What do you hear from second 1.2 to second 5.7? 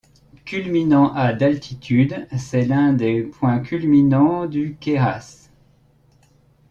d'altitude, c'est l'un des points culminants du Queyras.